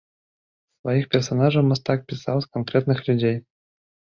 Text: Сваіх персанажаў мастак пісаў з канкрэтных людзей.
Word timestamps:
Сваіх 0.81 1.05
персанажаў 1.11 1.67
мастак 1.67 1.99
пісаў 2.13 2.37
з 2.47 2.51
канкрэтных 2.57 3.05
людзей. 3.11 3.37